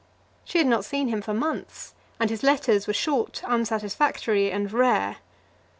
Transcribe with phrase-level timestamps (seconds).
[0.43, 5.17] She had not seen him for months, and his letters were short, unsatisfactory, and rare.